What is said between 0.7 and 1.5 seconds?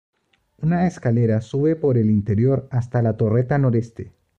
escalera